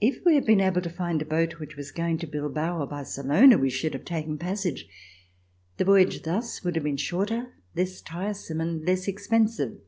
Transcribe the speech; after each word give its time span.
If 0.00 0.24
we 0.24 0.34
had 0.34 0.44
been 0.44 0.60
able 0.60 0.80
to 0.82 0.90
find 0.90 1.22
a 1.22 1.24
boat 1.24 1.60
which 1.60 1.76
was 1.76 1.92
going 1.92 2.18
to 2.18 2.26
Bilbao 2.26 2.80
or 2.82 2.86
Barcelona, 2.88 3.58
we 3.58 3.70
should 3.70 3.94
have 3.94 4.04
taken 4.04 4.36
passage. 4.36 4.88
The 5.76 5.84
voyage 5.84 6.22
thus 6.24 6.64
would 6.64 6.74
have 6.74 6.82
been 6.82 6.96
shorter, 6.96 7.54
less 7.76 8.00
tiresome 8.00 8.60
and 8.60 8.84
less 8.84 9.06
expensive. 9.06 9.78